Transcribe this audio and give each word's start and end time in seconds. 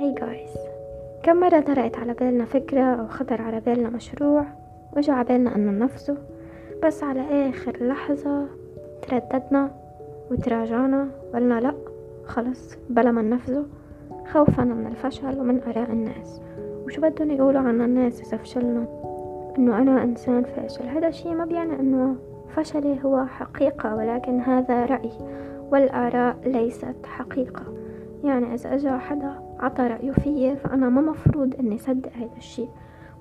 هاي 0.00 0.14
جايز 0.14 0.50
كم 1.22 1.36
مرة 1.40 1.60
طرقت 1.60 1.98
على 1.98 2.14
بالنا 2.14 2.44
فكرة 2.44 2.82
أو 2.82 3.06
خطر 3.06 3.42
على 3.42 3.60
بالنا 3.60 3.90
مشروع 3.90 4.44
وجا 4.96 5.12
على 5.12 5.24
بالنا 5.24 5.56
أنه 5.56 5.70
ننفذه 5.70 6.16
بس 6.84 7.04
على 7.04 7.48
آخر 7.48 7.86
لحظة 7.86 8.46
ترددنا 9.02 9.70
وتراجعنا 10.30 11.08
وقلنا 11.30 11.60
لأ 11.60 11.74
خلص 12.24 12.76
بلا 12.90 13.12
ما 13.12 13.22
ننفذه 13.22 13.64
خوفا 14.32 14.64
من 14.64 14.86
الفشل 14.86 15.40
ومن 15.40 15.60
آراء 15.62 15.90
الناس. 15.90 16.40
وشو 16.86 17.00
بدهم 17.00 17.30
يقولوا 17.30 17.60
عنا 17.60 17.84
الناس 17.84 18.20
إذا 18.20 18.36
فشلنا؟ 18.36 18.86
إنه 19.58 19.78
أنا 19.78 20.02
إنسان 20.02 20.44
فاشل. 20.44 20.86
هذا 20.86 21.08
الشي 21.08 21.34
ما 21.34 21.44
بيعني 21.44 21.80
إنه 21.80 22.16
فشلي 22.56 23.04
هو 23.04 23.26
حقيقة 23.26 23.96
ولكن 23.96 24.40
هذا 24.40 24.86
رأي 24.86 25.10
والآراء 25.72 26.36
ليست 26.46 26.96
حقيقة. 27.04 27.62
يعني 28.24 28.54
إذا 28.54 28.74
أجا 28.74 28.98
حدا 28.98 29.43
عطى 29.60 29.82
رأيه 29.82 30.12
فيي 30.12 30.56
فأنا 30.56 30.88
ما 30.88 31.00
مفروض 31.00 31.54
إني 31.60 31.78
صدق 31.78 32.10
هذا 32.16 32.36
الشي 32.36 32.64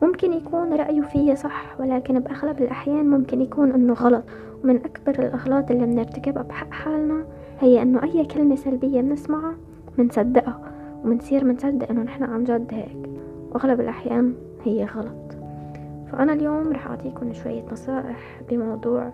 ممكن 0.01 0.33
يكون 0.33 0.73
رأيه 0.73 1.01
فيي 1.01 1.35
صح 1.35 1.79
ولكن 1.79 2.19
بأغلب 2.19 2.61
الأحيان 2.61 3.09
ممكن 3.09 3.41
يكون 3.41 3.71
إنه 3.71 3.93
غلط. 3.93 4.23
ومن 4.63 4.75
أكبر 4.75 5.23
الأغلاط 5.23 5.71
اللي 5.71 5.85
بنرتكبها 5.85 6.43
بحق 6.43 6.71
حالنا 6.71 7.23
هي 7.59 7.81
إنه 7.81 8.03
أي 8.03 8.25
كلمة 8.25 8.55
سلبية 8.55 9.01
بنسمعها 9.01 9.55
بنصدقها 9.97 10.59
وبنصير 11.05 11.43
بنصدق 11.43 11.89
إنه 11.89 12.03
نحنا 12.03 12.25
عن 12.27 12.43
جد 12.43 12.67
هيك. 12.71 13.09
وأغلب 13.51 13.81
الأحيان 13.81 14.33
هي 14.63 14.85
غلط. 14.85 15.37
فأنا 16.11 16.33
اليوم 16.33 16.71
رح 16.71 16.87
أعطيكم 16.87 17.33
شوية 17.33 17.63
نصائح 17.71 18.41
بموضوع 18.49 19.13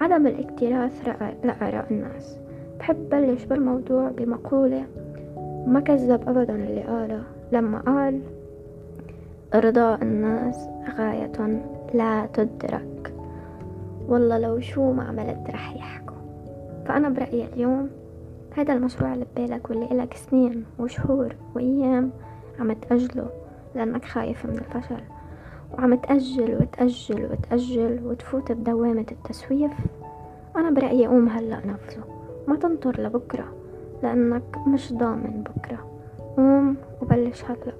عدم 0.00 0.26
الاكتراث 0.26 1.08
لآراء 1.44 1.86
الناس. 1.90 2.38
بحب 2.78 3.08
بلش 3.08 3.44
بالموضوع 3.44 4.10
بمقولة 4.10 4.84
ما 5.66 5.80
كذب 5.80 6.28
أبدا 6.28 6.54
اللي 6.54 6.82
قاله 6.82 7.22
لما 7.52 7.78
قال 7.78 8.20
إرضاء 9.54 10.02
الناس 10.02 10.68
غاية 10.98 11.62
لا 11.94 12.26
تدرك. 12.26 13.14
والله 14.08 14.38
لو 14.38 14.60
شو 14.60 14.92
ما 14.92 15.02
عملت 15.02 15.50
رح 15.50 15.76
يحكوا. 15.76 16.16
فأنا 16.86 17.08
برأيي 17.08 17.44
اليوم 17.44 17.88
هذا 18.56 18.72
المشروع 18.72 19.14
اللي 19.14 19.26
ببالك 19.36 19.70
واللي 19.70 19.92
إلك 19.92 20.14
سنين 20.14 20.64
وشهور 20.78 21.36
وأيام 21.54 22.10
عم 22.60 22.72
تأجله 22.72 23.26
لأنك 23.74 24.04
خايف 24.04 24.46
من 24.46 24.58
الفشل. 24.58 25.02
وعم 25.72 25.94
تأجل 25.94 26.54
وتأجل 26.54 27.28
وتأجل 27.32 28.00
وتفوت 28.04 28.52
بدوامة 28.52 29.06
التسويف. 29.12 29.72
أنا 30.56 30.70
برأيي 30.70 31.06
قوم 31.06 31.28
هلأ 31.28 31.66
نفسه 31.66 32.02
ما 32.48 32.56
تنطر 32.56 33.00
لبكرة. 33.00 33.61
لأنك 34.02 34.58
مش 34.66 34.92
ضامن 34.92 35.44
بكرة. 35.44 35.78
قوم 36.36 36.76
وبلش 37.02 37.44
هلأ 37.44 37.72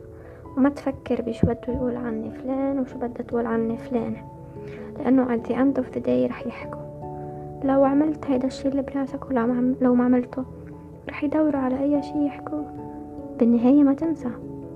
وما 0.57 0.69
تفكر 0.69 1.23
بشو 1.23 1.47
بده 1.47 1.61
يقول 1.69 1.97
عني 1.97 2.31
فلان 2.31 2.79
وشو 2.79 2.99
بدها 2.99 3.23
تقول 3.23 3.47
عني 3.47 3.79
فلانة. 3.79 4.25
لأنه 4.99 5.37
at 5.37 5.41
the 5.41 5.53
end 5.53 5.83
of 5.83 5.95
the 5.95 6.01
day 6.07 6.29
رح 6.31 6.47
يحكوا. 6.47 6.83
لو 7.65 7.85
عملت 7.85 8.27
هيدا 8.27 8.47
الشي 8.47 8.69
اللي 8.69 8.83
براسك 8.83 9.31
ولو 9.31 9.75
لو 9.81 9.95
ما 9.95 10.05
عملته 10.05 10.45
رح 11.09 11.25
يدوروا 11.25 11.61
على 11.61 11.81
أي 11.81 12.03
شي 12.03 12.27
يحكوا. 12.27 12.65
بالنهاية 13.39 13.83
ما 13.83 13.95
تنسى. 13.95 14.31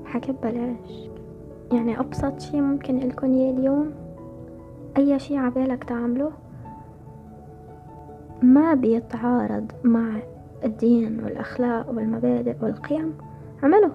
حكي 0.05 0.33
ببلاش. 0.33 1.11
يعني 1.73 2.01
أبسط 2.01 2.41
شي 2.41 2.61
ممكن 2.61 2.99
لكم 2.99 3.27
إياه 3.27 3.51
اليوم 3.51 3.93
أي 4.97 5.19
شي 5.19 5.37
عبالك 5.37 5.85
تعمله 5.85 6.31
ما 8.43 8.75
بيتعارض 8.75 9.73
مع 9.85 10.17
الدين 10.65 11.25
والأخلاق 11.25 11.91
والمبادئ 11.91 12.57
والقيم. 12.63 13.15
عمله. 13.63 13.93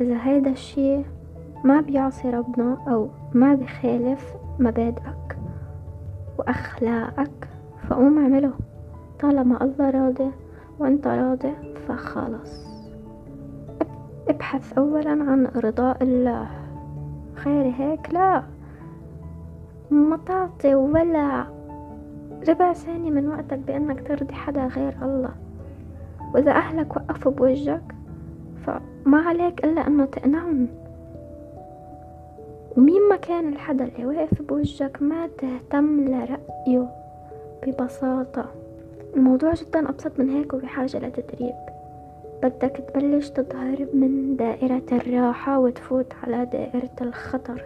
إذا 0.00 0.16
هيدا 0.22 0.50
الشي 0.50 1.02
ما 1.64 1.80
بيعصي 1.80 2.30
ربنا 2.30 2.78
أو 2.88 3.08
ما 3.34 3.54
بخالف 3.54 4.34
مبادئك 4.58 5.38
وأخلاقك 6.38 7.48
فقوم 7.88 8.18
اعمله. 8.18 8.52
طالما 9.20 9.64
الله 9.64 9.90
راضي 9.90 10.30
وأنت 10.78 11.06
راضي 11.06 11.52
فخلص 11.88 12.70
ابحث 14.28 14.78
أولا 14.78 15.10
عن 15.10 15.46
رضاء 15.56 16.02
الله. 16.02 16.46
خير 17.34 17.74
هيك؟ 17.78 18.14
لا. 18.14 18.42
ما 19.90 20.18
تعطي 20.26 20.74
ولا 20.74 21.44
ربع 22.48 22.72
ثانية 22.72 23.10
من 23.10 23.28
وقتك 23.28 23.58
بأنك 23.58 24.08
ترضي 24.08 24.34
حدا 24.34 24.66
غير 24.66 24.96
الله. 25.02 25.34
وإذا 26.34 26.50
أهلك 26.50 26.96
وقفوا 26.96 27.32
بوجهك 27.32 27.94
فما 28.66 29.18
عليك 29.18 29.64
إلا 29.64 29.86
أنه 29.86 30.04
تقنعهم 30.04 30.68
ومين 32.76 33.08
ما 33.08 33.16
كان 33.16 33.48
الحدا 33.48 33.84
اللي 33.84 34.06
واقف 34.06 34.42
بوجهك 34.42 35.02
ما 35.02 35.26
تهتم 35.38 36.04
لرأيه 36.04 36.88
ببساطة. 37.66 38.44
الموضوع 39.16 39.54
جدا 39.54 39.88
أبسط 39.88 40.18
من 40.18 40.28
هيك 40.30 40.54
وبحاجة 40.54 40.98
لتدريب. 40.98 41.54
بدك 42.42 42.84
تبلش 42.88 43.28
تظهر 43.28 43.86
من 43.94 44.36
دائرة 44.36 44.82
الراحة 44.92 45.58
وتفوت 45.58 46.12
على 46.22 46.44
دائرة 46.44 46.90
الخطر. 47.00 47.64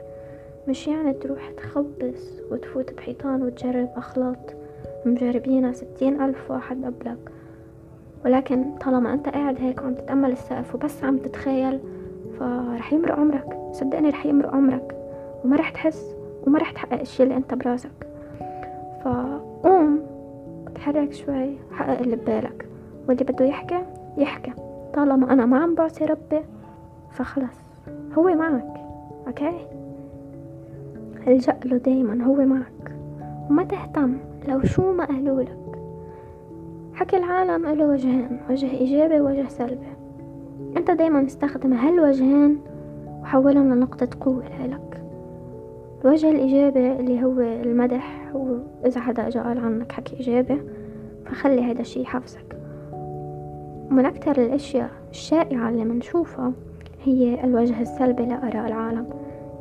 مش 0.69 0.89
يعني 0.89 1.13
تروح 1.13 1.51
تخبص 1.51 2.41
وتفوت 2.51 2.95
بحيطان 2.95 3.43
وتجرب 3.43 3.89
أخلاط 3.97 4.55
مجربينها 5.07 5.73
ستين 5.73 6.23
ألف 6.23 6.51
واحد 6.51 6.85
قبلك. 6.85 7.19
ولكن 8.25 8.65
طالما 8.81 9.13
أنت 9.13 9.29
قاعد 9.29 9.57
هيك 9.61 9.83
وعم 9.83 9.95
تتأمل 9.95 10.33
السقف 10.33 10.75
وبس 10.75 11.05
عم 11.05 11.19
تتخيل 11.19 11.81
فرح 12.39 12.93
يمرق 12.93 13.19
عمرك. 13.19 13.59
صدقني 13.73 14.09
رح 14.09 14.27
يمرق 14.27 14.55
عمرك. 14.55 14.97
وما 15.45 15.57
رح 15.57 15.71
تحس 15.71 16.15
وما 16.47 16.59
رح 16.59 16.71
تحقق 16.71 17.01
الشي 17.01 17.23
اللي 17.23 17.37
أنت 17.37 17.55
براسك. 17.55 18.07
فقوم 19.05 20.01
اتحرك 20.67 21.13
شوي 21.13 21.57
حقق 21.73 21.99
اللي 21.99 22.17
ببالك. 22.17 22.69
واللي 23.09 23.25
بده 23.25 23.45
يحكي 23.45 23.83
يحكي. 24.17 24.53
طالما 24.95 25.33
أنا 25.33 25.47
ما 25.47 25.59
عم 25.59 25.75
بعصي 25.75 26.05
ربي 26.05 26.41
فخلص. 27.11 27.59
هو 28.19 28.23
معك 28.23 28.75
أوكي؟ 29.27 29.67
الجأ 31.27 31.57
له 31.65 31.77
دايما 31.77 32.25
هو 32.25 32.35
معك. 32.35 32.97
وما 33.51 33.65
تهتم 33.65 34.17
لو 34.49 34.63
شو 34.63 34.93
ما 34.93 35.05
قالولك 35.05 35.64
حكي 37.05 37.17
العالم 37.17 37.67
له 37.67 37.87
وجهين 37.87 38.41
وجه 38.51 38.71
إيجابي 38.71 39.21
ووجه 39.21 39.49
سلبي. 39.49 39.87
أنت 40.77 40.91
دايما 40.91 41.27
استخدم 41.27 41.73
هالوجهين 41.73 42.59
وحولهم 43.23 43.75
لنقطة 43.75 44.09
قوة 44.21 44.67
لك 44.67 45.03
الوجه 46.05 46.31
الإيجابي 46.31 46.93
اللي 46.93 47.25
هو 47.25 47.41
المدح 47.41 48.31
وإذا 48.35 49.01
حدا 49.01 49.27
أجا 49.27 49.43
قال 49.43 49.59
عنك 49.59 49.93
حكي 49.93 50.17
إيجابي 50.17 50.63
فخلي 51.27 51.63
هذا 51.63 51.81
الشي 51.81 52.03
يحفزك. 52.03 52.57
ومن 53.91 54.07
أكتر 54.07 54.43
الأشياء 54.43 54.91
الشائعة 55.11 55.69
اللي 55.69 55.85
منشوفها 55.85 56.53
هي 57.05 57.45
الوجه 57.45 57.81
السلبي 57.81 58.27
لآراء 58.27 58.67
العالم. 58.67 59.07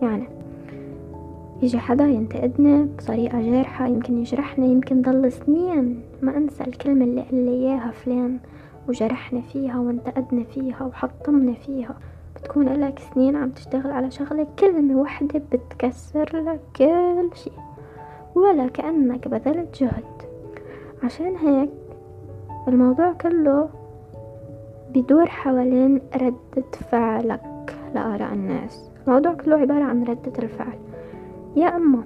يعني 0.01 0.27
يجي 1.61 1.79
حدا 1.79 2.05
ينتقدني 2.05 2.83
بطريقة 2.83 3.41
جارحة 3.41 3.87
يمكن 3.87 4.17
يجرحني 4.17 4.67
يمكن 4.67 5.01
ضل 5.01 5.31
سنين 5.31 6.01
ما 6.21 6.37
أنسى 6.37 6.63
الكلمة 6.63 7.05
اللي 7.05 7.21
قال 7.21 7.45
لي 7.45 7.51
إياها 7.51 7.91
فلان 7.91 8.39
وجرحني 8.89 9.41
فيها 9.41 9.79
وانتقدني 9.79 10.43
فيها 10.43 10.83
وحطمني 10.83 11.55
فيها. 11.55 11.95
بتكون 12.35 12.69
لك 12.69 12.99
سنين 12.99 13.35
عم 13.35 13.49
تشتغل 13.49 13.91
على 13.91 14.11
شغلة 14.11 14.47
كلمة 14.59 15.01
وحدة 15.01 15.41
بتكسر 15.51 16.29
لك 16.33 16.59
كل 16.75 17.29
شي 17.33 17.51
ولا 18.35 18.67
كأنك 18.67 19.27
بذلت 19.27 19.83
جهد. 19.83 20.03
عشان 21.03 21.35
هيك 21.35 21.69
الموضوع 22.67 23.13
كله 23.13 23.69
بدور 24.95 25.25
حوالين 25.25 26.01
ردة 26.15 26.71
فعلك 26.91 27.75
لآراء 27.95 28.33
الناس. 28.33 28.91
الموضوع 29.07 29.33
كله 29.33 29.55
عبارة 29.55 29.83
عن 29.83 30.03
ردة 30.03 30.43
الفعل. 30.43 30.77
يا 31.55 31.75
أما 31.75 32.03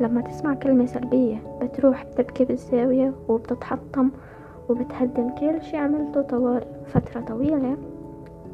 لما 0.00 0.20
تسمع 0.20 0.54
كلمة 0.54 0.86
سلبية 0.86 1.58
بتروح 1.62 2.04
بتبكي 2.04 2.44
بالزاوية 2.44 3.12
وبتتحطم 3.28 4.10
وبتهدم 4.68 5.30
كل 5.30 5.62
شي 5.62 5.76
عملته 5.76 6.22
طوال 6.22 6.64
فترة 6.86 7.20
طويلة 7.20 7.76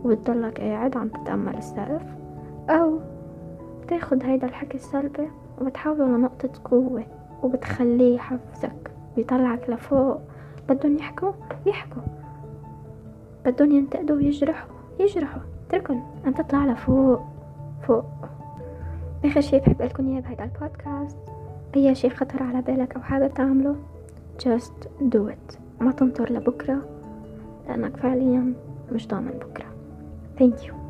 وبتضلك 0.05 0.61
قاعد 0.61 0.96
عم 0.96 1.08
تتأمل 1.08 1.56
السقف. 1.56 2.02
أو 2.70 2.99
بتاخد 3.82 4.25
هيدا 4.25 4.46
الحكي 4.46 4.75
السلبي 4.75 5.29
وبتحوله 5.61 6.06
لنقطة 6.06 6.50
قوة 6.64 7.05
وبتخليه 7.43 8.14
يحفزك 8.14 8.91
بيطلعك 9.17 9.70
لفوق. 9.70 10.19
بدهم 10.69 10.96
يحكوا؟ 10.96 11.32
يحكوا. 11.67 12.02
بدهم 13.46 13.73
ينتقدوا 13.73 14.17
ويجرحوا. 14.17 14.70
يجرحوا. 15.00 15.43
اتركن 15.69 16.00
انت 16.26 16.41
تطلع 16.41 16.67
لفوق. 16.67 17.20
فوق. 17.87 18.05
آخر 19.25 19.41
شي 19.41 19.59
بحب 19.59 19.82
لكم 19.82 20.09
إياه 20.09 20.21
بهيدا 20.21 20.44
البودكاست. 20.44 21.17
اي 21.76 21.94
شي 21.94 22.11
خطر 22.11 22.43
على 22.43 22.62
بالك 22.62 22.97
أو 22.97 23.03
حابب 23.03 23.35
تعمله؟ 23.35 23.76
Just 24.38 24.88
do 25.00 25.31
it. 25.31 25.56
ما 25.81 25.93
تنطر 25.93 26.32
لبكرة 26.32 26.82
لانك 27.69 27.97
فعليا 27.97 28.53
مش 28.93 29.09
ضامن 29.09 29.31
بكرة. 29.31 29.67
Thank 30.38 30.67
you. 30.67 30.84